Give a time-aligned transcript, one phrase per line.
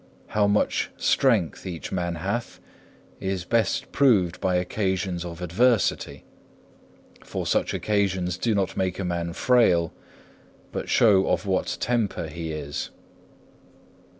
[0.29, 2.59] How much strength each man hath
[3.19, 6.23] is best proved by occasions of adversity:
[7.23, 9.93] for such occasions do not make a man frail,
[10.71, 12.89] but show of what temper he is.